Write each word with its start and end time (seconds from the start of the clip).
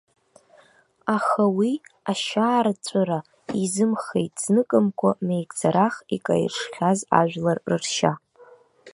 Аха 1.15 1.43
уи 1.57 1.71
ашьаарҵәыра 2.11 3.19
изымхеит 3.63 4.33
зныкымкәа 4.43 5.11
меигӡарах 5.25 5.95
икаиршхьаз 6.15 6.99
ажәлар 7.19 7.57
ршьа. 7.81 8.13